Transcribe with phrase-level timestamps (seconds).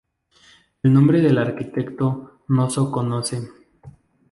[0.81, 3.39] El nombre del arquitecto no so conoce.